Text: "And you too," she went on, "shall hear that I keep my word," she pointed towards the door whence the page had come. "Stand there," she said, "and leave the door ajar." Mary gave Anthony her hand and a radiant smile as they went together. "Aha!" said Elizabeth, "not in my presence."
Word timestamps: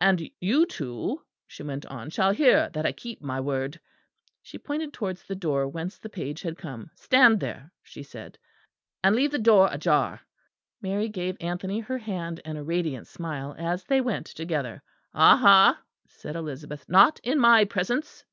"And 0.00 0.30
you 0.40 0.64
too," 0.64 1.20
she 1.46 1.62
went 1.62 1.84
on, 1.84 2.08
"shall 2.08 2.32
hear 2.32 2.70
that 2.70 2.86
I 2.86 2.92
keep 2.92 3.20
my 3.20 3.40
word," 3.42 3.78
she 4.40 4.56
pointed 4.56 4.94
towards 4.94 5.22
the 5.24 5.34
door 5.34 5.68
whence 5.68 5.98
the 5.98 6.08
page 6.08 6.40
had 6.40 6.56
come. 6.56 6.90
"Stand 6.94 7.40
there," 7.40 7.70
she 7.82 8.02
said, 8.02 8.38
"and 9.04 9.14
leave 9.14 9.32
the 9.32 9.38
door 9.38 9.68
ajar." 9.70 10.22
Mary 10.80 11.10
gave 11.10 11.36
Anthony 11.40 11.80
her 11.80 11.98
hand 11.98 12.40
and 12.42 12.56
a 12.56 12.62
radiant 12.62 13.06
smile 13.06 13.54
as 13.58 13.84
they 13.84 14.00
went 14.00 14.24
together. 14.24 14.82
"Aha!" 15.12 15.78
said 16.08 16.36
Elizabeth, 16.36 16.88
"not 16.88 17.20
in 17.22 17.38
my 17.38 17.66
presence." 17.66 18.24